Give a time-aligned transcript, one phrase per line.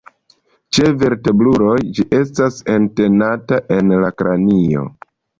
[0.75, 4.87] Ĉe vertebruloj ĝi estas entenata en la kranio.